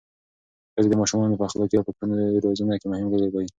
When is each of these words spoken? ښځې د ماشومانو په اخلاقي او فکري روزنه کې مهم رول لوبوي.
ښځې 0.73 0.89
د 0.91 0.95
ماشومانو 1.01 1.39
په 1.39 1.45
اخلاقي 1.47 1.75
او 1.77 1.85
فکري 1.87 2.41
روزنه 2.45 2.73
کې 2.81 2.87
مهم 2.91 3.07
رول 3.11 3.21
لوبوي. 3.23 3.47